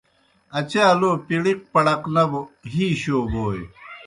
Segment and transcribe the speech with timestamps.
[0.57, 2.41] اچا لو پِڑِق پَڑَق نہ بو
[2.73, 3.61] ہی شو بوئے۔